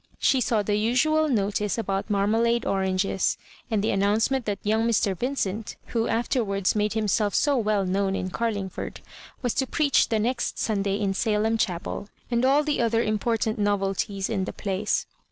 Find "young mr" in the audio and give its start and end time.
4.63-5.15